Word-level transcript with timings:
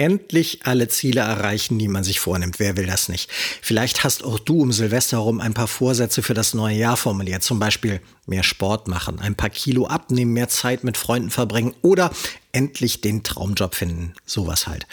endlich 0.00 0.60
alle 0.64 0.88
Ziele 0.88 1.20
erreichen, 1.20 1.78
die 1.78 1.86
man 1.86 2.04
sich 2.04 2.20
vornimmt. 2.20 2.58
Wer 2.58 2.78
will 2.78 2.86
das 2.86 3.10
nicht? 3.10 3.30
Vielleicht 3.60 4.02
hast 4.02 4.24
auch 4.24 4.38
du 4.38 4.62
um 4.62 4.72
Silvester 4.72 5.18
herum 5.18 5.40
ein 5.40 5.52
paar 5.52 5.68
Vorsätze 5.68 6.22
für 6.22 6.32
das 6.32 6.54
neue 6.54 6.76
Jahr 6.76 6.96
formuliert. 6.96 7.42
Zum 7.42 7.58
Beispiel 7.58 8.00
mehr 8.26 8.42
Sport 8.42 8.88
machen, 8.88 9.20
ein 9.20 9.34
paar 9.34 9.50
Kilo 9.50 9.86
abnehmen, 9.86 10.32
mehr 10.32 10.48
Zeit 10.48 10.84
mit 10.84 10.96
Freunden 10.96 11.30
verbringen 11.30 11.74
oder 11.82 12.10
endlich 12.52 13.02
den 13.02 13.22
Traumjob 13.22 13.74
finden. 13.74 14.14
Sowas 14.24 14.66
halt. 14.66 14.86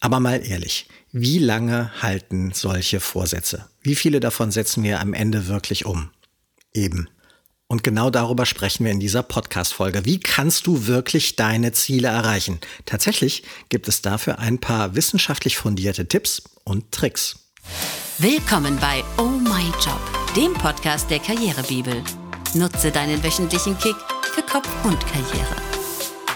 Aber 0.00 0.20
mal 0.20 0.40
ehrlich, 0.42 0.88
wie 1.12 1.38
lange 1.38 1.90
halten 2.00 2.52
solche 2.54 3.00
Vorsätze? 3.00 3.68
Wie 3.82 3.94
viele 3.94 4.20
davon 4.20 4.50
setzen 4.50 4.82
wir 4.82 5.00
am 5.00 5.12
Ende 5.12 5.48
wirklich 5.48 5.84
um? 5.84 6.08
Eben. 6.72 7.08
Und 7.68 7.82
genau 7.82 8.10
darüber 8.10 8.46
sprechen 8.46 8.84
wir 8.84 8.92
in 8.92 9.00
dieser 9.00 9.24
Podcast-Folge. 9.24 10.04
Wie 10.04 10.20
kannst 10.20 10.68
du 10.68 10.86
wirklich 10.86 11.34
deine 11.34 11.72
Ziele 11.72 12.08
erreichen? 12.08 12.60
Tatsächlich 12.84 13.42
gibt 13.68 13.88
es 13.88 14.02
dafür 14.02 14.38
ein 14.38 14.58
paar 14.58 14.94
wissenschaftlich 14.94 15.56
fundierte 15.56 16.06
Tipps 16.06 16.44
und 16.62 16.92
Tricks. 16.92 17.50
Willkommen 18.18 18.78
bei 18.80 19.02
Oh 19.18 19.24
My 19.24 19.64
Job, 19.84 20.00
dem 20.36 20.54
Podcast 20.54 21.10
der 21.10 21.18
Karrierebibel. 21.18 22.02
Nutze 22.54 22.92
deinen 22.92 23.22
wöchentlichen 23.24 23.76
Kick 23.78 23.96
für 24.32 24.42
Kopf 24.42 24.68
und 24.84 25.00
Karriere. 25.08 25.56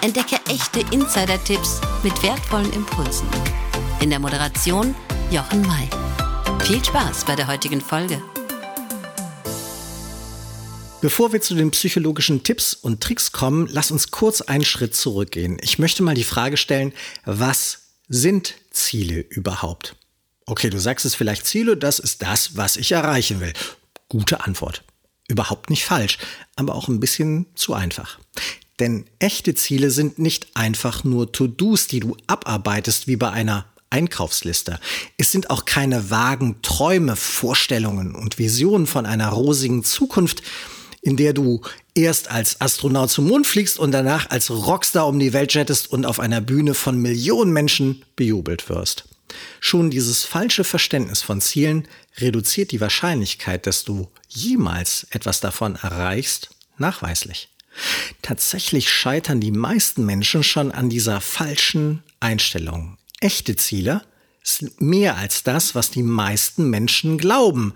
Entdecke 0.03 0.37
echte 0.49 0.81
Insider-Tipps 0.93 1.81
mit 2.03 2.21
wertvollen 2.25 2.73
Impulsen. 2.73 3.29
In 4.01 4.11
der 4.11 4.19
Moderation 4.19 4.97
Jochen 5.31 5.63
May. 5.63 5.89
Viel 6.65 6.85
Spaß 6.85 7.25
bei 7.25 7.37
der 7.37 7.47
heutigen 7.47 7.81
Folge. 7.81 8.21
Bevor 11.01 11.33
wir 11.33 11.41
zu 11.41 11.55
den 11.55 11.71
psychologischen 11.71 12.43
Tipps 12.43 12.75
und 12.75 13.03
Tricks 13.03 13.33
kommen, 13.33 13.67
lass 13.71 13.91
uns 13.91 14.11
kurz 14.11 14.43
einen 14.43 14.67
Schritt 14.67 14.95
zurückgehen. 14.95 15.59
Ich 15.63 15.79
möchte 15.79 16.03
mal 16.03 16.15
die 16.15 16.25
Frage 16.25 16.59
stellen, 16.59 16.93
was 17.25 17.95
sind 18.09 18.55
Ziele 18.71 19.21
überhaupt? 19.21 19.97
Okay, 20.45 20.69
du 20.69 20.79
sagst 20.79 21.07
es 21.07 21.15
vielleicht 21.15 21.47
Ziele, 21.47 21.79
das 21.79 22.01
ist 22.01 22.21
das, 22.21 22.57
was 22.57 22.77
ich 22.77 22.93
erreichen 22.93 23.41
will. 23.41 23.55
Gute 24.11 24.45
Antwort. 24.45 24.85
Überhaupt 25.27 25.71
nicht 25.71 25.87
falsch, 25.87 26.19
aber 26.57 26.75
auch 26.75 26.89
ein 26.89 27.01
bisschen 27.01 27.47
zu 27.55 27.73
einfach. 27.73 28.19
Denn 28.79 29.07
echte 29.21 29.55
Ziele 29.55 29.91
sind 29.91 30.19
nicht 30.19 30.49
einfach 30.55 31.03
nur 31.05 31.33
To-Dos, 31.33 31.87
die 31.87 32.01
du 32.01 32.15
abarbeitest 32.27 33.07
wie 33.07 33.17
bei 33.17 33.31
einer 33.31 33.65
Einkaufsliste. 33.89 34.79
Es 35.17 35.33
sind 35.33 35.49
auch 35.49 35.65
keine 35.65 36.11
vagen 36.11 36.61
Träume, 36.61 37.17
Vorstellungen 37.17 38.15
und 38.15 38.39
Visionen 38.39 38.87
von 38.87 39.07
einer 39.07 39.31
rosigen 39.31 39.83
Zukunft, 39.83 40.43
in 41.03 41.17
der 41.17 41.33
du 41.33 41.63
erst 41.95 42.31
als 42.31 42.61
Astronaut 42.61 43.11
zum 43.11 43.29
Mond 43.29 43.47
fliegst 43.47 43.79
und 43.79 43.93
danach 43.93 44.31
als 44.31 44.51
Rockstar 44.51 45.07
um 45.07 45.19
die 45.19 45.33
Welt 45.33 45.55
jettest 45.55 45.91
und 45.91 46.05
auf 46.05 46.21
einer 46.21 46.41
Bühne 46.41 46.75
von 46.75 46.99
Millionen 46.99 47.53
Menschen 47.53 48.05
bejubelt 48.17 48.69
wirst. 48.69 49.05
Schon 49.61 49.91
dieses 49.91 50.25
falsche 50.25 50.65
Verständnis 50.65 51.23
von 51.23 51.41
Zielen 51.41 51.87
reduziert 52.19 52.73
die 52.73 52.81
Wahrscheinlichkeit, 52.81 53.67
dass 53.67 53.85
du 53.85 54.09
jemals 54.29 55.07
etwas 55.11 55.41
davon 55.41 55.77
erreichst, 55.77 56.51
nachweislich. 56.79 57.49
Tatsächlich 58.23 58.91
scheitern 58.91 59.41
die 59.41 59.53
meisten 59.53 60.05
Menschen 60.05 60.43
schon 60.43 60.73
an 60.73 60.91
dieser 60.91 61.21
falschen 61.21 62.03
Einstellung. 62.19 62.99
Echte 63.21 63.57
Ziele 63.57 64.03
sind 64.43 64.81
mehr 64.81 65.17
als 65.17 65.43
das, 65.45 65.75
was 65.75 65.91
die 65.91 66.03
meisten 66.03 66.69
Menschen 66.69 67.19
glauben. 67.19 67.75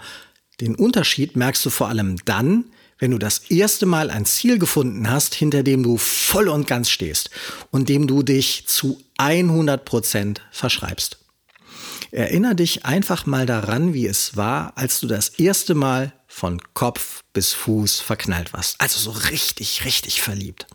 Den 0.60 0.74
Unterschied 0.74 1.36
merkst 1.36 1.64
du 1.64 1.70
vor 1.70 1.88
allem 1.88 2.16
dann, 2.24 2.64
wenn 2.98 3.10
du 3.10 3.18
das 3.18 3.50
erste 3.50 3.86
Mal 3.86 4.10
ein 4.10 4.24
Ziel 4.24 4.58
gefunden 4.58 5.10
hast, 5.10 5.34
hinter 5.34 5.62
dem 5.62 5.82
du 5.82 5.96
voll 5.96 6.48
und 6.48 6.66
ganz 6.66 6.90
stehst 6.90 7.30
und 7.70 7.88
dem 7.88 8.06
du 8.06 8.22
dich 8.22 8.66
zu 8.66 9.00
100 9.18 9.84
Prozent 9.84 10.42
verschreibst. 10.50 11.18
Erinner 12.10 12.54
dich 12.54 12.84
einfach 12.84 13.26
mal 13.26 13.44
daran, 13.44 13.92
wie 13.92 14.06
es 14.06 14.36
war, 14.36 14.72
als 14.76 15.00
du 15.00 15.08
das 15.08 15.30
erste 15.30 15.74
Mal 15.74 16.12
von 16.28 16.60
Kopf 16.72 17.22
bis 17.32 17.52
Fuß 17.52 18.00
verknallt 18.00 18.52
warst. 18.52 18.76
Also 18.80 18.98
so 18.98 19.10
richtig, 19.30 19.84
richtig 19.84 20.22
verliebt. 20.22 20.66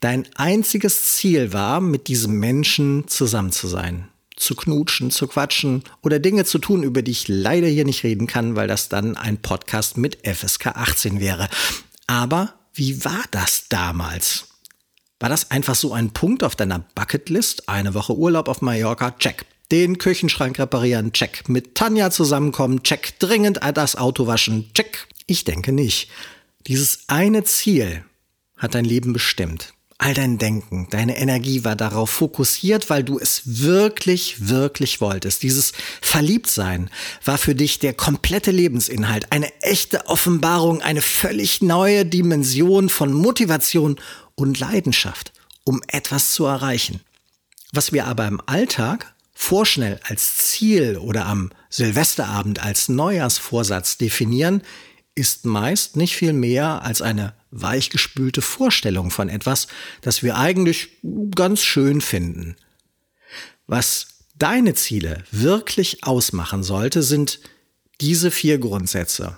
Dein 0.00 0.28
einziges 0.34 1.14
Ziel 1.14 1.52
war, 1.52 1.80
mit 1.80 2.08
diesem 2.08 2.38
Menschen 2.38 3.06
zusammen 3.06 3.52
zu 3.52 3.68
sein 3.68 4.08
zu 4.42 4.54
knutschen, 4.54 5.10
zu 5.10 5.26
quatschen 5.26 5.84
oder 6.02 6.18
Dinge 6.18 6.44
zu 6.44 6.58
tun, 6.58 6.82
über 6.82 7.02
die 7.02 7.12
ich 7.12 7.28
leider 7.28 7.68
hier 7.68 7.84
nicht 7.84 8.04
reden 8.04 8.26
kann, 8.26 8.56
weil 8.56 8.68
das 8.68 8.88
dann 8.88 9.16
ein 9.16 9.38
Podcast 9.38 9.96
mit 9.96 10.26
FSK 10.26 10.68
18 10.68 11.20
wäre. 11.20 11.48
Aber 12.06 12.54
wie 12.74 13.04
war 13.04 13.24
das 13.30 13.66
damals? 13.68 14.48
War 15.20 15.28
das 15.28 15.50
einfach 15.50 15.76
so 15.76 15.92
ein 15.92 16.10
Punkt 16.10 16.42
auf 16.42 16.56
deiner 16.56 16.80
Bucketlist? 16.94 17.68
Eine 17.68 17.94
Woche 17.94 18.16
Urlaub 18.16 18.48
auf 18.48 18.60
Mallorca? 18.60 19.12
Check. 19.12 19.46
Den 19.70 19.98
Küchenschrank 19.98 20.58
reparieren? 20.58 21.12
Check. 21.12 21.48
Mit 21.48 21.76
Tanja 21.76 22.10
zusammenkommen? 22.10 22.82
Check. 22.82 23.18
Dringend 23.20 23.60
das 23.74 23.96
Auto 23.96 24.26
waschen? 24.26 24.70
Check. 24.74 25.06
Ich 25.26 25.44
denke 25.44 25.70
nicht. 25.70 26.10
Dieses 26.66 27.04
eine 27.06 27.44
Ziel 27.44 28.04
hat 28.56 28.74
dein 28.74 28.84
Leben 28.84 29.12
bestimmt. 29.12 29.72
All 30.04 30.14
dein 30.14 30.36
Denken, 30.36 30.88
deine 30.90 31.16
Energie 31.16 31.62
war 31.62 31.76
darauf 31.76 32.10
fokussiert, 32.10 32.90
weil 32.90 33.04
du 33.04 33.20
es 33.20 33.42
wirklich, 33.62 34.48
wirklich 34.48 35.00
wolltest. 35.00 35.44
Dieses 35.44 35.70
Verliebtsein 36.00 36.90
war 37.24 37.38
für 37.38 37.54
dich 37.54 37.78
der 37.78 37.94
komplette 37.94 38.50
Lebensinhalt, 38.50 39.30
eine 39.30 39.52
echte 39.62 40.08
Offenbarung, 40.08 40.82
eine 40.82 41.02
völlig 41.02 41.62
neue 41.62 42.04
Dimension 42.04 42.88
von 42.88 43.12
Motivation 43.12 43.94
und 44.34 44.58
Leidenschaft, 44.58 45.32
um 45.62 45.80
etwas 45.86 46.32
zu 46.32 46.46
erreichen. 46.46 46.98
Was 47.72 47.92
wir 47.92 48.08
aber 48.08 48.26
im 48.26 48.40
Alltag 48.44 49.14
vorschnell 49.32 50.00
als 50.02 50.36
Ziel 50.36 50.96
oder 50.96 51.26
am 51.26 51.50
Silvesterabend 51.70 52.60
als 52.60 52.88
Neujahrsvorsatz 52.88 53.98
definieren, 53.98 54.62
ist 55.14 55.44
meist 55.44 55.96
nicht 55.96 56.16
viel 56.16 56.32
mehr 56.32 56.82
als 56.82 57.02
eine 57.02 57.34
weichgespülte 57.50 58.40
Vorstellung 58.40 59.10
von 59.10 59.28
etwas, 59.28 59.68
das 60.00 60.22
wir 60.22 60.38
eigentlich 60.38 60.88
ganz 61.34 61.62
schön 61.62 62.00
finden. 62.00 62.56
Was 63.66 64.08
deine 64.34 64.74
Ziele 64.74 65.22
wirklich 65.30 66.04
ausmachen 66.04 66.62
sollte, 66.62 67.02
sind 67.02 67.40
diese 68.00 68.30
vier 68.30 68.58
Grundsätze. 68.58 69.36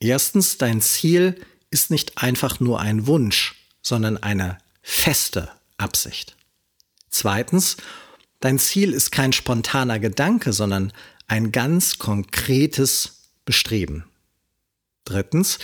Erstens, 0.00 0.58
dein 0.58 0.80
Ziel 0.80 1.40
ist 1.70 1.90
nicht 1.90 2.18
einfach 2.18 2.60
nur 2.60 2.80
ein 2.80 3.06
Wunsch, 3.06 3.56
sondern 3.82 4.16
eine 4.16 4.58
feste 4.82 5.50
Absicht. 5.76 6.36
Zweitens, 7.10 7.76
dein 8.40 8.58
Ziel 8.58 8.92
ist 8.92 9.10
kein 9.12 9.32
spontaner 9.32 9.98
Gedanke, 9.98 10.52
sondern 10.52 10.92
ein 11.26 11.52
ganz 11.52 11.98
konkretes 11.98 13.30
Bestreben. 13.44 14.04
Drittens, 15.08 15.58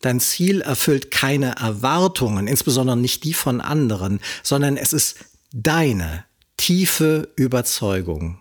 dein 0.00 0.20
Ziel 0.20 0.62
erfüllt 0.62 1.10
keine 1.10 1.56
Erwartungen, 1.56 2.46
insbesondere 2.46 2.96
nicht 2.96 3.24
die 3.24 3.34
von 3.34 3.60
anderen, 3.60 4.20
sondern 4.42 4.76
es 4.76 4.92
ist 4.92 5.16
deine 5.52 6.24
tiefe 6.56 7.28
Überzeugung. 7.36 8.38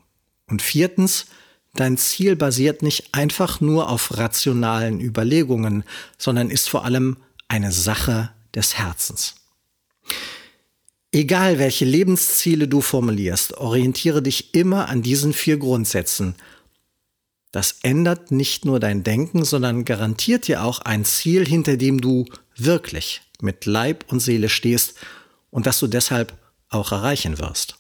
Und 0.48 0.62
viertens, 0.62 1.26
dein 1.74 1.98
Ziel 1.98 2.38
basiert 2.38 2.84
nicht 2.84 3.14
einfach 3.14 3.60
nur 3.60 3.90
auf 3.90 4.18
rationalen 4.18 5.02
Überlegungen, 5.02 5.84
sondern 6.18 6.50
ist 6.50 6.70
vor 6.70 6.86
allem 6.86 7.18
eine 7.50 7.72
Sache 7.74 8.32
des 8.54 8.78
Herzens. 8.78 9.36
Egal 11.12 11.60
welche 11.60 11.86
Lebensziele 11.86 12.68
du 12.68 12.82
formulierst, 12.82 13.58
orientiere 13.58 14.22
dich 14.22 14.54
immer 14.54 14.88
an 14.90 15.02
diesen 15.02 15.34
vier 15.34 15.58
Grundsätzen 15.58 16.36
das 17.56 17.78
ändert 17.84 18.32
nicht 18.32 18.66
nur 18.66 18.82
dein 18.82 19.06
Denken, 19.06 19.46
sondern 19.46 19.86
garantiert 19.86 20.50
dir 20.50 20.62
auch 20.66 20.80
ein 20.80 21.06
Ziel, 21.06 21.48
hinter 21.48 21.78
dem 21.78 22.02
du 22.02 22.26
wirklich 22.58 23.22
mit 23.40 23.66
Leib 23.66 24.04
und 24.12 24.20
Seele 24.20 24.50
stehst 24.50 24.96
und 25.52 25.66
das 25.66 25.80
du 25.80 25.88
deshalb 25.88 26.34
auch 26.68 26.92
erreichen 26.92 27.40
wirst. 27.40 27.78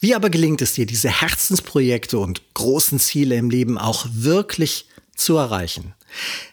Wie 0.00 0.14
aber 0.14 0.30
gelingt 0.30 0.62
es 0.62 0.72
dir, 0.72 0.86
diese 0.86 1.10
Herzensprojekte 1.10 2.18
und 2.18 2.40
großen 2.54 2.98
Ziele 2.98 3.36
im 3.36 3.50
Leben 3.50 3.76
auch 3.76 4.06
wirklich 4.10 4.86
zu 5.18 5.36
erreichen? 5.36 5.94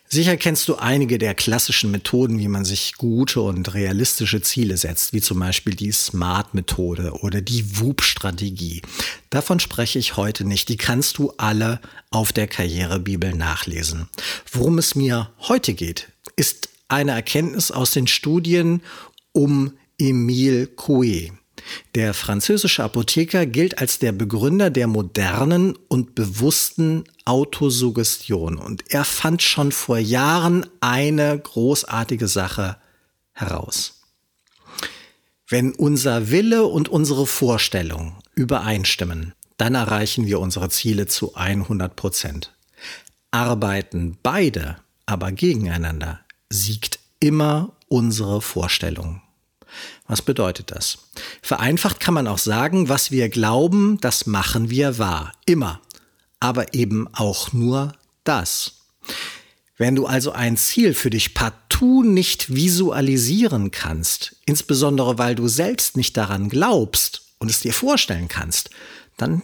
Sicher 0.08 0.38
kennst 0.38 0.68
du 0.68 0.76
einige 0.76 1.18
der 1.18 1.34
klassischen 1.34 1.92
Methoden, 1.92 2.40
wie 2.40 2.48
man 2.48 2.64
sich 2.64 2.94
gute 2.94 3.42
und 3.42 3.74
realistische 3.74 4.42
Ziele 4.42 4.78
setzt, 4.78 5.14
wie 5.14 5.22
zum 5.22 5.40
Beispiel 5.40 5.76
die 5.76 5.92
SMART-Methode 5.92 7.14
oder 7.22 7.42
die 7.42 7.80
WUP-Strategie. 7.80 8.82
Davon 9.30 9.60
spreche 9.60 10.00
ich 10.00 10.16
heute 10.16 10.46
nicht. 10.46 10.70
Die 10.70 10.78
kannst 10.78 11.18
du 11.18 11.34
alle 11.38 11.82
auf 12.12 12.32
der 12.32 12.48
Karrierebibel 12.48 13.34
nachlesen. 13.34 14.08
Worum 14.52 14.78
es 14.78 14.96
mir 14.96 15.32
heute 15.40 15.74
geht, 15.74 16.10
ist 16.36 16.70
eine 16.88 17.12
Erkenntnis 17.12 17.72
aus 17.72 17.92
den 17.92 18.08
Studien 18.08 18.82
um 19.32 19.74
Emile 19.98 20.66
Coué. 20.66 21.32
Der 21.96 22.14
französische 22.14 22.84
Apotheker 22.84 23.46
gilt 23.46 23.80
als 23.80 24.00
der 24.00 24.12
Begründer 24.12 24.70
der 24.70 24.88
modernen 24.88 25.78
und 25.88 26.16
bewussten 26.16 27.04
Autosuggestion. 27.26 28.58
Und 28.58 28.92
er 28.92 29.04
fand 29.04 29.42
schon 29.42 29.72
vor 29.72 29.98
Jahren 29.98 30.66
eine 30.82 31.38
großartige 31.38 32.28
Sache 32.28 32.78
heraus. 33.34 34.02
Wenn 35.48 35.74
unser 35.74 36.32
Wille 36.32 36.66
und 36.66 36.90
unsere 36.90 37.28
Vorstellung 37.28 38.18
übereinstimmen, 38.36 39.34
dann 39.58 39.76
erreichen 39.76 40.26
wir 40.26 40.40
unsere 40.40 40.70
Ziele 40.70 41.06
zu 41.06 41.36
100 41.36 41.96
Prozent. 41.96 42.54
Arbeiten 43.32 44.18
beide 44.22 44.78
aber 45.06 45.32
gegeneinander, 45.32 46.22
siegt 46.50 47.00
immer 47.20 47.74
unsere 47.88 48.42
Vorstellung. 48.42 49.22
Was 50.08 50.22
bedeutet 50.22 50.72
das? 50.72 50.98
Vereinfacht 51.42 52.00
kann 52.00 52.14
man 52.14 52.28
auch 52.28 52.38
sagen, 52.38 52.90
was 52.90 53.12
wir 53.12 53.30
glauben, 53.30 54.00
das 54.02 54.26
machen 54.26 54.70
wir 54.70 54.98
wahr. 54.98 55.32
Immer. 55.46 55.82
Aber 56.40 56.74
eben 56.74 57.08
auch 57.14 57.54
nur 57.54 57.94
das. 58.24 58.74
Wenn 59.78 59.96
du 59.96 60.06
also 60.06 60.32
ein 60.32 60.58
Ziel 60.58 60.94
für 60.94 61.10
dich 61.10 61.34
partout 61.34 62.04
nicht 62.04 62.54
visualisieren 62.54 63.72
kannst, 63.72 64.36
insbesondere 64.46 65.18
weil 65.18 65.36
du 65.36 65.48
selbst 65.48 65.98
nicht 65.98 66.16
daran 66.16 66.50
glaubst 66.50 67.24
und 67.40 67.50
es 67.50 67.60
dir 67.60 67.74
vorstellen 67.74 68.28
kannst, 68.28 68.70
dann 69.18 69.42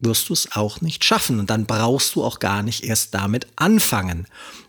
wirst 0.00 0.28
du 0.28 0.32
es 0.32 0.52
auch 0.52 0.80
nicht 0.80 1.04
schaffen 1.04 1.38
und 1.38 1.48
dann 1.48 1.66
brauchst 1.66 2.16
du 2.16 2.24
auch 2.24 2.40
gar 2.40 2.62
nicht 2.62 2.82
erst 2.82 3.14
damit 3.14 3.46
anfangen. 3.54 4.26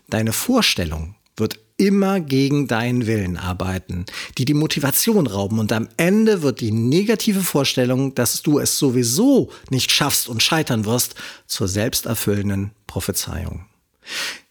Deine 0.08 0.32
Vorstellung 0.32 1.16
wird 1.36 1.58
immer 1.76 2.20
gegen 2.20 2.68
deinen 2.68 3.06
Willen 3.06 3.36
arbeiten, 3.36 4.04
die 4.38 4.44
die 4.44 4.54
Motivation 4.54 5.26
rauben 5.26 5.58
und 5.58 5.72
am 5.72 5.88
Ende 5.96 6.42
wird 6.42 6.60
die 6.60 6.72
negative 6.72 7.40
Vorstellung, 7.40 8.14
dass 8.14 8.42
du 8.42 8.58
es 8.58 8.78
sowieso 8.78 9.50
nicht 9.70 9.90
schaffst 9.90 10.28
und 10.28 10.42
scheitern 10.42 10.84
wirst, 10.84 11.16
zur 11.46 11.66
selbsterfüllenden 11.66 12.70
Prophezeiung. 12.86 13.66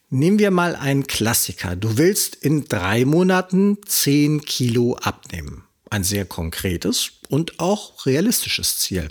Nehmen 0.09 0.37
wir 0.37 0.51
mal 0.51 0.75
einen 0.75 1.07
Klassiker. 1.07 1.75
Du 1.75 1.97
willst 1.97 2.35
in 2.35 2.65
drei 2.65 3.05
Monaten 3.05 3.77
zehn 3.85 4.41
Kilo 4.41 4.95
abnehmen. 5.01 5.63
Ein 5.89 6.03
sehr 6.03 6.25
konkretes 6.25 7.13
und 7.29 7.59
auch 7.59 8.05
realistisches 8.05 8.77
Ziel. 8.77 9.07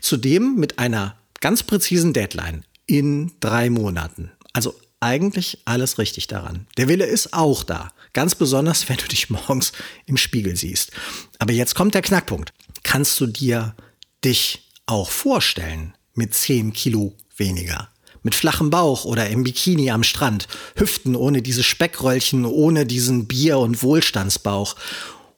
Zudem 0.00 0.56
mit 0.56 0.78
einer 0.78 1.16
ganz 1.40 1.62
präzisen 1.62 2.12
Deadline 2.12 2.64
in 2.86 3.32
drei 3.40 3.70
Monaten. 3.70 4.32
Also 4.52 4.74
eigentlich 5.04 5.58
alles 5.66 5.98
richtig 5.98 6.26
daran. 6.28 6.66
Der 6.78 6.88
Wille 6.88 7.04
ist 7.04 7.34
auch 7.34 7.62
da. 7.62 7.92
Ganz 8.14 8.34
besonders, 8.34 8.88
wenn 8.88 8.96
du 8.96 9.06
dich 9.06 9.28
morgens 9.28 9.72
im 10.06 10.16
Spiegel 10.16 10.56
siehst. 10.56 10.92
Aber 11.38 11.52
jetzt 11.52 11.74
kommt 11.74 11.94
der 11.94 12.02
Knackpunkt. 12.02 12.54
Kannst 12.82 13.20
du 13.20 13.26
dir 13.26 13.76
dich 14.24 14.70
auch 14.86 15.10
vorstellen 15.10 15.94
mit 16.14 16.34
10 16.34 16.72
Kilo 16.72 17.14
weniger? 17.36 17.90
Mit 18.22 18.34
flachem 18.34 18.70
Bauch 18.70 19.04
oder 19.04 19.28
im 19.28 19.44
Bikini 19.44 19.90
am 19.90 20.02
Strand, 20.02 20.48
Hüften 20.76 21.14
ohne 21.14 21.42
diese 21.42 21.62
Speckröllchen, 21.62 22.46
ohne 22.46 22.86
diesen 22.86 23.26
Bier- 23.26 23.58
und 23.58 23.82
Wohlstandsbauch. 23.82 24.74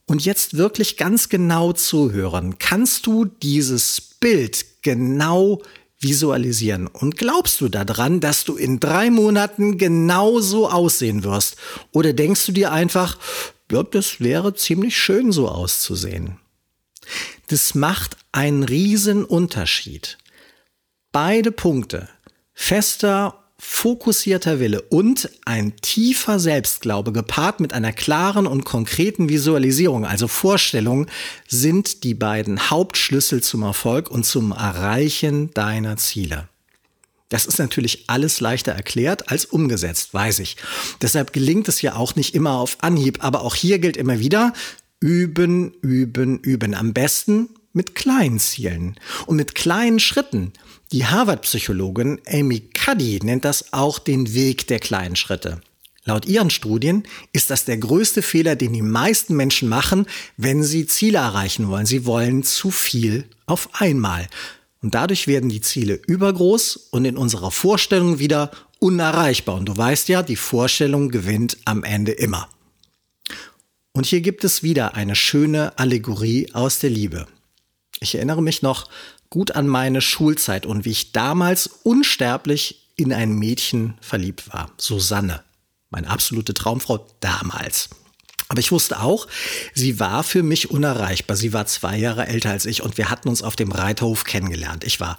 Und 0.06 0.24
jetzt 0.24 0.56
wirklich 0.56 0.96
ganz 0.96 1.28
genau 1.28 1.72
zuhören. 1.72 2.58
Kannst 2.60 3.06
du 3.06 3.24
dieses 3.24 4.00
Bild 4.00 4.64
genau 4.82 5.60
visualisieren. 5.98 6.87
Und 6.87 7.16
glaubst 7.16 7.60
du 7.60 7.69
daran, 7.69 8.20
dass 8.20 8.44
du 8.44 8.56
in 8.56 8.81
drei 8.81 9.10
Monaten 9.10 9.78
genauso 9.78 10.69
aussehen 10.70 11.25
wirst? 11.25 11.56
Oder 11.93 12.12
denkst 12.12 12.46
du 12.46 12.52
dir 12.52 12.72
einfach, 12.72 13.19
das 13.69 14.20
wäre 14.20 14.54
ziemlich 14.54 14.96
schön 14.96 15.32
so 15.32 15.48
auszusehen? 15.48 16.38
Das 17.48 17.75
macht 17.75 18.16
einen 18.32 18.62
riesen 18.62 19.25
Unterschied. 19.25 20.19
Beide 21.12 21.52
Punkte, 21.52 22.08
fester 22.52 23.45
fokussierter 23.68 24.60
Wille 24.60 24.80
und 24.80 25.28
ein 25.44 25.74
tiefer 25.82 26.38
Selbstglaube 26.38 27.12
gepaart 27.12 27.58
mit 27.58 27.72
einer 27.72 27.92
klaren 27.92 28.46
und 28.46 28.64
konkreten 28.64 29.28
Visualisierung, 29.28 30.06
also 30.06 30.28
Vorstellung, 30.28 31.08
sind 31.48 32.04
die 32.04 32.14
beiden 32.14 32.70
Hauptschlüssel 32.70 33.42
zum 33.42 33.64
Erfolg 33.64 34.08
und 34.08 34.24
zum 34.24 34.52
Erreichen 34.52 35.52
deiner 35.52 35.96
Ziele. 35.96 36.48
Das 37.28 37.44
ist 37.44 37.58
natürlich 37.58 38.04
alles 38.06 38.40
leichter 38.40 38.72
erklärt 38.72 39.30
als 39.30 39.44
umgesetzt, 39.44 40.14
weiß 40.14 40.38
ich. 40.38 40.56
Deshalb 41.02 41.32
gelingt 41.32 41.68
es 41.68 41.82
ja 41.82 41.96
auch 41.96 42.14
nicht 42.14 42.36
immer 42.36 42.52
auf 42.52 42.78
Anhieb, 42.80 43.22
aber 43.24 43.42
auch 43.42 43.56
hier 43.56 43.80
gilt 43.80 43.96
immer 43.96 44.20
wieder, 44.20 44.52
üben, 45.00 45.74
üben, 45.82 46.38
üben. 46.38 46.74
Am 46.74 46.94
besten 46.94 47.48
mit 47.72 47.96
kleinen 47.96 48.38
Zielen 48.38 48.98
und 49.26 49.36
mit 49.36 49.56
kleinen 49.56 49.98
Schritten. 49.98 50.52
Die 50.92 51.04
Harvard-Psychologin 51.04 52.20
Amy 52.28 52.60
Cuddy 52.60 53.18
nennt 53.22 53.44
das 53.44 53.72
auch 53.72 53.98
den 53.98 54.34
Weg 54.34 54.68
der 54.68 54.78
kleinen 54.78 55.16
Schritte. 55.16 55.60
Laut 56.04 56.26
ihren 56.26 56.50
Studien 56.50 57.02
ist 57.32 57.50
das 57.50 57.64
der 57.64 57.78
größte 57.78 58.22
Fehler, 58.22 58.54
den 58.54 58.72
die 58.72 58.82
meisten 58.82 59.34
Menschen 59.34 59.68
machen, 59.68 60.06
wenn 60.36 60.62
sie 60.62 60.86
Ziele 60.86 61.18
erreichen 61.18 61.66
wollen. 61.66 61.86
Sie 61.86 62.06
wollen 62.06 62.44
zu 62.44 62.70
viel 62.70 63.24
auf 63.46 63.68
einmal. 63.72 64.28
Und 64.80 64.94
dadurch 64.94 65.26
werden 65.26 65.50
die 65.50 65.60
Ziele 65.60 66.00
übergroß 66.06 66.76
und 66.92 67.04
in 67.04 67.16
unserer 67.16 67.50
Vorstellung 67.50 68.20
wieder 68.20 68.52
unerreichbar. 68.78 69.56
Und 69.56 69.66
du 69.66 69.76
weißt 69.76 70.08
ja, 70.08 70.22
die 70.22 70.36
Vorstellung 70.36 71.08
gewinnt 71.08 71.56
am 71.64 71.82
Ende 71.82 72.12
immer. 72.12 72.48
Und 73.92 74.06
hier 74.06 74.20
gibt 74.20 74.44
es 74.44 74.62
wieder 74.62 74.94
eine 74.94 75.16
schöne 75.16 75.76
Allegorie 75.76 76.52
aus 76.52 76.78
der 76.78 76.90
Liebe. 76.90 77.26
Ich 77.98 78.14
erinnere 78.14 78.42
mich 78.42 78.62
noch 78.62 78.88
gut 79.31 79.52
an 79.52 79.67
meine 79.67 80.00
Schulzeit 80.00 80.67
und 80.67 80.84
wie 80.84 80.90
ich 80.90 81.12
damals 81.12 81.67
unsterblich 81.82 82.87
in 82.96 83.12
ein 83.12 83.32
Mädchen 83.32 83.94
verliebt 84.00 84.52
war. 84.52 84.70
Susanne. 84.78 85.43
Meine 85.90 86.08
absolute 86.08 86.55
Traumfrau 86.55 87.06
damals. 87.20 87.90
Aber 88.49 88.61
ich 88.61 88.73
wusste 88.73 89.00
auch, 89.00 89.26
sie 89.75 89.99
war 89.99 90.23
für 90.23 90.43
mich 90.43 90.70
unerreichbar. 90.70 91.37
Sie 91.37 91.52
war 91.52 91.67
zwei 91.67 91.96
Jahre 91.96 92.26
älter 92.26 92.50
als 92.50 92.67
ich 92.67 92.82
und 92.82 92.96
wir 92.96 93.11
hatten 93.11 93.28
uns 93.28 93.43
auf 93.43 93.56
dem 93.56 93.73
Reiterhof 93.73 94.25
kennengelernt. 94.25 94.84
Ich 94.84 95.00
war 95.00 95.19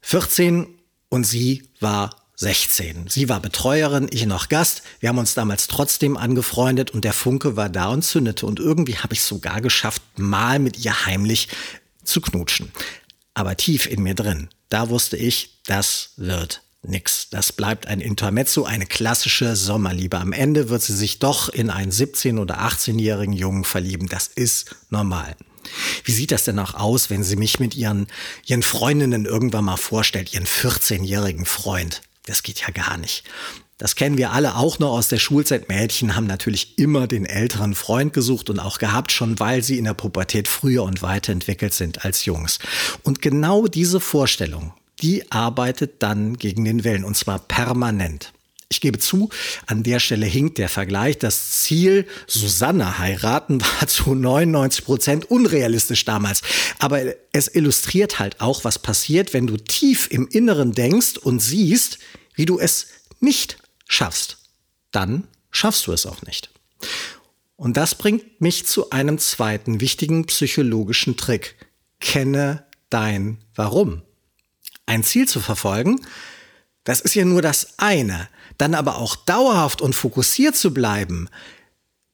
14 0.00 0.66
und 1.08 1.24
sie 1.24 1.68
war 1.80 2.10
16. 2.36 3.08
Sie 3.08 3.28
war 3.28 3.40
Betreuerin, 3.40 4.08
ich 4.12 4.24
noch 4.26 4.48
Gast. 4.48 4.82
Wir 5.00 5.08
haben 5.08 5.18
uns 5.18 5.34
damals 5.34 5.66
trotzdem 5.66 6.16
angefreundet 6.16 6.92
und 6.92 7.04
der 7.04 7.12
Funke 7.12 7.56
war 7.56 7.68
da 7.68 7.88
und 7.88 8.02
zündete. 8.02 8.46
Und 8.46 8.60
irgendwie 8.60 8.96
habe 8.96 9.14
ich 9.14 9.20
es 9.20 9.26
sogar 9.26 9.60
geschafft, 9.60 10.02
mal 10.16 10.60
mit 10.60 10.84
ihr 10.84 11.06
heimlich 11.06 11.48
zu 12.04 12.20
knutschen 12.20 12.70
aber 13.38 13.56
tief 13.56 13.86
in 13.86 14.02
mir 14.02 14.14
drin, 14.14 14.48
da 14.68 14.88
wusste 14.90 15.16
ich, 15.16 15.60
das 15.66 16.10
wird 16.16 16.62
nix. 16.82 17.28
Das 17.30 17.52
bleibt 17.52 17.86
ein 17.86 18.00
Intermezzo, 18.00 18.64
eine 18.64 18.86
klassische 18.86 19.54
Sommerliebe. 19.54 20.18
Am 20.18 20.32
Ende 20.32 20.68
wird 20.68 20.82
sie 20.82 20.96
sich 20.96 21.18
doch 21.20 21.48
in 21.48 21.70
einen 21.70 21.92
17- 21.92 22.38
oder 22.40 22.60
18-jährigen 22.60 23.32
Jungen 23.34 23.64
verlieben. 23.64 24.08
Das 24.08 24.26
ist 24.26 24.74
normal. 24.90 25.36
Wie 26.04 26.12
sieht 26.12 26.32
das 26.32 26.44
denn 26.44 26.58
auch 26.58 26.74
aus, 26.74 27.10
wenn 27.10 27.22
sie 27.22 27.36
mich 27.36 27.60
mit 27.60 27.74
ihren, 27.74 28.08
ihren 28.46 28.62
Freundinnen 28.62 29.24
irgendwann 29.24 29.64
mal 29.64 29.76
vorstellt, 29.76 30.34
ihren 30.34 30.46
14-jährigen 30.46 31.44
Freund? 31.44 32.02
Das 32.26 32.42
geht 32.42 32.60
ja 32.60 32.70
gar 32.70 32.96
nicht. 32.96 33.24
Das 33.78 33.94
kennen 33.94 34.18
wir 34.18 34.32
alle 34.32 34.56
auch 34.56 34.80
noch 34.80 34.90
aus 34.90 35.06
der 35.06 35.18
Schulzeit. 35.18 35.68
Mädchen 35.68 36.16
haben 36.16 36.26
natürlich 36.26 36.78
immer 36.78 37.06
den 37.06 37.24
älteren 37.24 37.76
Freund 37.76 38.12
gesucht 38.12 38.50
und 38.50 38.58
auch 38.58 38.78
gehabt, 38.78 39.12
schon 39.12 39.38
weil 39.38 39.62
sie 39.62 39.78
in 39.78 39.84
der 39.84 39.94
Pubertät 39.94 40.48
früher 40.48 40.82
und 40.82 41.00
weiterentwickelt 41.00 41.72
sind 41.72 42.04
als 42.04 42.24
Jungs. 42.24 42.58
Und 43.04 43.22
genau 43.22 43.68
diese 43.68 44.00
Vorstellung, 44.00 44.74
die 45.00 45.30
arbeitet 45.30 46.02
dann 46.02 46.36
gegen 46.36 46.64
den 46.64 46.82
Willen 46.82 47.04
und 47.04 47.16
zwar 47.16 47.38
permanent. 47.38 48.32
Ich 48.68 48.80
gebe 48.80 48.98
zu, 48.98 49.30
an 49.66 49.84
der 49.84 50.00
Stelle 50.00 50.26
hinkt 50.26 50.58
der 50.58 50.68
Vergleich. 50.68 51.16
Das 51.16 51.62
Ziel, 51.62 52.06
Susanne 52.26 52.98
heiraten, 52.98 53.60
war 53.80 53.86
zu 53.86 54.12
99 54.12 54.84
Prozent 54.84 55.30
unrealistisch 55.30 56.04
damals. 56.04 56.42
Aber 56.80 57.00
es 57.32 57.46
illustriert 57.46 58.18
halt 58.18 58.40
auch, 58.40 58.64
was 58.64 58.80
passiert, 58.80 59.34
wenn 59.34 59.46
du 59.46 59.56
tief 59.56 60.08
im 60.10 60.26
Inneren 60.26 60.72
denkst 60.72 61.16
und 61.16 61.38
siehst, 61.38 62.00
wie 62.34 62.44
du 62.44 62.58
es 62.58 62.88
nicht 63.20 63.56
schaffst, 63.88 64.38
dann 64.92 65.26
schaffst 65.50 65.88
du 65.88 65.92
es 65.92 66.06
auch 66.06 66.22
nicht. 66.22 66.50
Und 67.56 67.76
das 67.76 67.96
bringt 67.96 68.40
mich 68.40 68.66
zu 68.66 68.90
einem 68.90 69.18
zweiten 69.18 69.80
wichtigen 69.80 70.26
psychologischen 70.26 71.16
Trick. 71.16 71.56
Kenne 71.98 72.64
dein 72.90 73.38
Warum. 73.56 74.02
Ein 74.86 75.02
Ziel 75.02 75.26
zu 75.26 75.40
verfolgen, 75.40 76.00
das 76.84 77.00
ist 77.00 77.14
ja 77.14 77.24
nur 77.24 77.42
das 77.42 77.74
eine. 77.78 78.28
Dann 78.58 78.74
aber 78.74 78.98
auch 78.98 79.16
dauerhaft 79.16 79.82
und 79.82 79.94
fokussiert 79.94 80.54
zu 80.54 80.72
bleiben, 80.72 81.28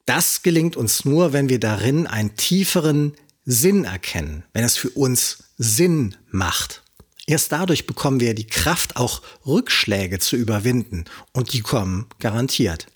das 0.07 0.43
gelingt 0.43 0.77
uns 0.77 1.05
nur, 1.05 1.33
wenn 1.33 1.49
wir 1.49 1.61
darin 1.61 2.07
einen 2.07 2.37
tieferen 2.37 3.15
Sinn 3.45 3.85
erkennen, 3.85 4.45
wenn 4.53 4.65
es 4.65 4.77
für 4.77 4.91
uns 4.91 5.45
Sinn 5.57 6.17
macht. 6.31 6.84
Erst 7.27 7.53
dadurch 7.53 7.87
bekommen 7.87 8.21
wir 8.21 8.35
die 8.35 8.47
Kraft, 8.47 8.97
auch 8.97 9.23
Rückschläge 9.47 10.19
zu 10.19 10.37
überwinden. 10.37 11.05
Und 11.33 11.53
die 11.53 11.61
kommen 11.61 12.07
garantiert. 12.19 12.87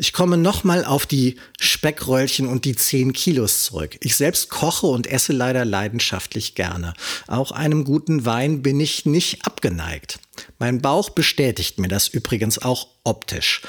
Ich 0.00 0.12
komme 0.12 0.36
nochmal 0.36 0.84
auf 0.84 1.06
die 1.06 1.36
Speckröllchen 1.58 2.46
und 2.46 2.64
die 2.64 2.76
10 2.76 3.12
Kilos 3.12 3.64
zurück. 3.64 3.96
Ich 4.00 4.14
selbst 4.14 4.48
koche 4.48 4.86
und 4.86 5.08
esse 5.08 5.32
leider 5.32 5.64
leidenschaftlich 5.64 6.54
gerne. 6.54 6.94
Auch 7.26 7.50
einem 7.50 7.82
guten 7.82 8.24
Wein 8.24 8.62
bin 8.62 8.78
ich 8.78 9.06
nicht 9.06 9.44
abgeneigt. 9.44 10.20
Mein 10.60 10.80
Bauch 10.80 11.10
bestätigt 11.10 11.80
mir 11.80 11.88
das 11.88 12.06
übrigens 12.06 12.60
auch 12.60 12.86
optisch. 13.02 13.62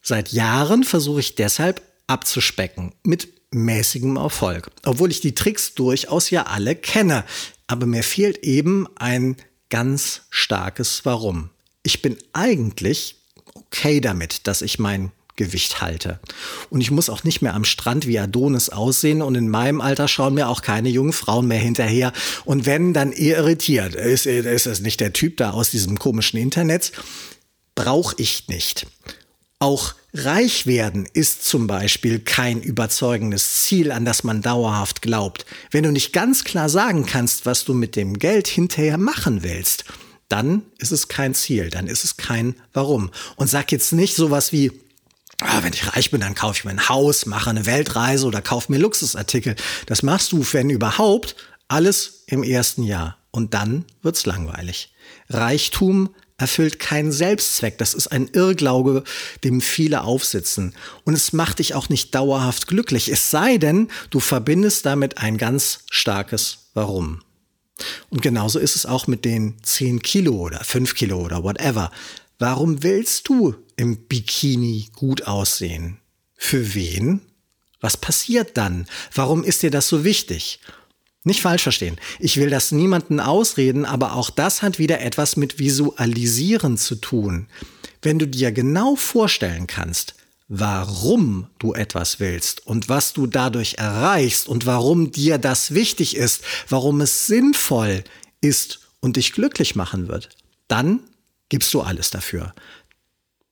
Seit 0.00 0.32
Jahren 0.32 0.84
versuche 0.84 1.20
ich 1.20 1.34
deshalb 1.34 1.82
abzuspecken. 2.06 2.94
Mit 3.02 3.28
mäßigem 3.54 4.16
Erfolg, 4.16 4.70
obwohl 4.84 5.10
ich 5.10 5.20
die 5.20 5.34
Tricks 5.34 5.74
durchaus 5.74 6.30
ja 6.30 6.44
alle 6.44 6.74
kenne. 6.74 7.24
Aber 7.66 7.86
mir 7.86 8.02
fehlt 8.02 8.38
eben 8.38 8.86
ein 8.96 9.36
ganz 9.70 10.22
starkes 10.30 11.04
Warum. 11.04 11.50
Ich 11.82 12.02
bin 12.02 12.16
eigentlich 12.32 13.16
okay 13.54 14.00
damit, 14.00 14.46
dass 14.46 14.62
ich 14.62 14.78
mein 14.78 15.10
Gewicht 15.36 15.80
halte. 15.80 16.20
Und 16.70 16.80
ich 16.80 16.92
muss 16.92 17.10
auch 17.10 17.24
nicht 17.24 17.42
mehr 17.42 17.54
am 17.54 17.64
Strand 17.64 18.06
wie 18.06 18.18
Adonis 18.18 18.68
aussehen 18.68 19.20
und 19.20 19.34
in 19.34 19.48
meinem 19.48 19.80
Alter 19.80 20.06
schauen 20.06 20.34
mir 20.34 20.48
auch 20.48 20.62
keine 20.62 20.88
jungen 20.88 21.12
Frauen 21.12 21.48
mehr 21.48 21.58
hinterher. 21.58 22.12
Und 22.44 22.66
wenn, 22.66 22.92
dann 22.92 23.10
eher 23.10 23.38
irritiert. 23.38 23.94
Ist, 23.96 24.26
ist 24.26 24.66
es 24.66 24.80
nicht 24.80 25.00
der 25.00 25.12
Typ 25.12 25.36
da 25.38 25.50
aus 25.50 25.70
diesem 25.70 25.98
komischen 25.98 26.38
Internet? 26.38 26.92
Brauche 27.74 28.14
ich 28.18 28.46
nicht. 28.46 28.86
Auch 29.64 29.94
reich 30.12 30.66
werden 30.66 31.08
ist 31.10 31.46
zum 31.46 31.66
Beispiel 31.66 32.18
kein 32.18 32.60
überzeugendes 32.60 33.62
Ziel, 33.62 33.92
an 33.92 34.04
das 34.04 34.22
man 34.22 34.42
dauerhaft 34.42 35.00
glaubt. 35.00 35.46
Wenn 35.70 35.84
du 35.84 35.90
nicht 35.90 36.12
ganz 36.12 36.44
klar 36.44 36.68
sagen 36.68 37.06
kannst, 37.06 37.46
was 37.46 37.64
du 37.64 37.72
mit 37.72 37.96
dem 37.96 38.18
Geld 38.18 38.46
hinterher 38.46 38.98
machen 38.98 39.42
willst, 39.42 39.86
dann 40.28 40.64
ist 40.76 40.92
es 40.92 41.08
kein 41.08 41.34
Ziel, 41.34 41.70
dann 41.70 41.86
ist 41.86 42.04
es 42.04 42.18
kein 42.18 42.56
Warum. 42.74 43.10
Und 43.36 43.48
sag 43.48 43.72
jetzt 43.72 43.94
nicht 43.94 44.16
sowas 44.16 44.52
wie, 44.52 44.70
ah, 45.40 45.62
wenn 45.62 45.72
ich 45.72 45.96
reich 45.96 46.10
bin, 46.10 46.20
dann 46.20 46.34
kaufe 46.34 46.58
ich 46.58 46.64
mir 46.66 46.72
ein 46.72 46.90
Haus, 46.90 47.24
mache 47.24 47.48
eine 47.48 47.64
Weltreise 47.64 48.26
oder 48.26 48.42
kaufe 48.42 48.70
mir 48.70 48.76
Luxusartikel. 48.76 49.56
Das 49.86 50.02
machst 50.02 50.32
du, 50.32 50.46
wenn 50.52 50.68
überhaupt, 50.68 51.36
alles 51.68 52.24
im 52.26 52.42
ersten 52.42 52.82
Jahr. 52.82 53.16
Und 53.30 53.54
dann 53.54 53.86
wird's 54.02 54.26
langweilig. 54.26 54.92
Reichtum 55.30 56.10
erfüllt 56.44 56.78
keinen 56.78 57.10
Selbstzweck. 57.10 57.78
Das 57.78 57.94
ist 57.94 58.08
ein 58.08 58.28
Irrglaube, 58.28 59.02
dem 59.44 59.62
viele 59.62 60.04
aufsitzen. 60.04 60.74
Und 61.04 61.14
es 61.14 61.32
macht 61.32 61.58
dich 61.58 61.74
auch 61.74 61.88
nicht 61.88 62.14
dauerhaft 62.14 62.66
glücklich. 62.66 63.08
Es 63.08 63.30
sei 63.30 63.56
denn, 63.56 63.88
du 64.10 64.20
verbindest 64.20 64.84
damit 64.84 65.16
ein 65.16 65.38
ganz 65.38 65.78
starkes 65.90 66.58
Warum. 66.74 67.22
Und 68.10 68.20
genauso 68.20 68.58
ist 68.58 68.76
es 68.76 68.84
auch 68.84 69.06
mit 69.06 69.24
den 69.24 69.54
10 69.62 70.02
Kilo 70.02 70.34
oder 70.34 70.62
5 70.62 70.94
Kilo 70.94 71.18
oder 71.22 71.42
whatever. 71.42 71.90
Warum 72.38 72.82
willst 72.82 73.26
du 73.28 73.54
im 73.76 73.96
Bikini 73.96 74.90
gut 74.92 75.22
aussehen? 75.22 75.96
Für 76.36 76.74
wen? 76.74 77.22
Was 77.80 77.96
passiert 77.96 78.58
dann? 78.58 78.86
Warum 79.14 79.44
ist 79.44 79.62
dir 79.62 79.70
das 79.70 79.88
so 79.88 80.04
wichtig? 80.04 80.60
Nicht 81.24 81.40
falsch 81.40 81.62
verstehen. 81.62 81.96
Ich 82.18 82.36
will 82.36 82.50
das 82.50 82.70
niemanden 82.70 83.18
ausreden, 83.18 83.86
aber 83.86 84.14
auch 84.14 84.28
das 84.28 84.60
hat 84.60 84.78
wieder 84.78 85.00
etwas 85.00 85.36
mit 85.36 85.58
Visualisieren 85.58 86.76
zu 86.76 86.96
tun. 86.96 87.46
Wenn 88.02 88.18
du 88.18 88.28
dir 88.28 88.52
genau 88.52 88.94
vorstellen 88.94 89.66
kannst, 89.66 90.14
warum 90.48 91.46
du 91.58 91.72
etwas 91.72 92.20
willst 92.20 92.66
und 92.66 92.90
was 92.90 93.14
du 93.14 93.26
dadurch 93.26 93.76
erreichst 93.78 94.46
und 94.46 94.66
warum 94.66 95.10
dir 95.10 95.38
das 95.38 95.72
wichtig 95.72 96.14
ist, 96.14 96.42
warum 96.68 97.00
es 97.00 97.26
sinnvoll 97.26 98.04
ist 98.42 98.80
und 99.00 99.16
dich 99.16 99.32
glücklich 99.32 99.74
machen 99.74 100.08
wird, 100.08 100.28
dann 100.68 101.00
gibst 101.48 101.72
du 101.72 101.80
alles 101.80 102.10
dafür, 102.10 102.54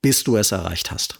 bis 0.03 0.25
du 0.25 0.37
es 0.37 0.53
erreicht 0.53 0.91
hast. 0.91 1.19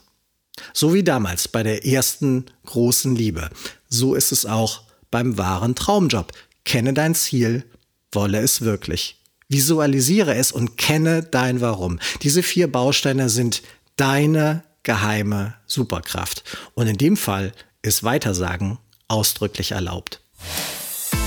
So 0.71 0.93
wie 0.93 1.03
damals 1.03 1.47
bei 1.47 1.63
der 1.63 1.83
ersten 1.83 2.45
großen 2.67 3.15
Liebe. 3.15 3.49
So 3.89 4.13
ist 4.13 4.31
es 4.31 4.45
auch 4.45 4.83
beim 5.13 5.37
wahren 5.37 5.75
Traumjob. 5.75 6.31
Kenne 6.65 6.93
dein 6.93 7.13
Ziel, 7.13 7.63
wolle 8.11 8.39
es 8.39 8.61
wirklich. 8.61 9.17
Visualisiere 9.47 10.33
es 10.33 10.51
und 10.51 10.75
kenne 10.75 11.21
dein 11.21 11.61
Warum. 11.61 11.99
Diese 12.23 12.41
vier 12.41 12.71
Bausteine 12.71 13.29
sind 13.29 13.61
deine 13.95 14.63
geheime 14.81 15.53
Superkraft. 15.67 16.43
Und 16.73 16.87
in 16.87 16.97
dem 16.97 17.15
Fall 17.15 17.53
ist 17.83 18.03
Weitersagen 18.03 18.79
ausdrücklich 19.07 19.73
erlaubt. 19.73 20.19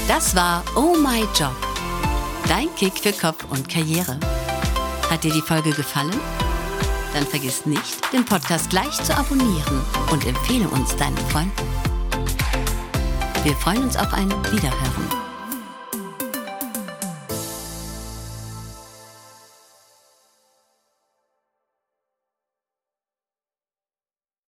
Das 0.09 0.35
war 0.35 0.64
Oh 0.75 0.97
My 0.97 1.21
Job. 1.38 1.55
Dein 2.49 2.69
Kick 2.75 2.99
für 2.99 3.12
Kopf 3.12 3.45
und 3.50 3.69
Karriere. 3.69 4.19
Hat 5.09 5.23
dir 5.23 5.33
die 5.33 5.43
Folge 5.43 5.71
gefallen? 5.71 6.19
Dann 7.14 7.25
vergiss 7.25 7.66
nicht, 7.66 8.12
den 8.12 8.25
Podcast 8.25 8.69
gleich 8.69 9.00
zu 9.05 9.16
abonnieren 9.16 9.81
und 10.11 10.26
empfehle 10.26 10.69
uns 10.69 10.97
deinen 10.97 11.16
Freunden. 11.28 11.86
Wir 13.47 13.55
freuen 13.55 13.85
uns 13.85 13.97
auf 13.97 14.12
ein 14.12 14.29
Wiederhören. 14.50 15.06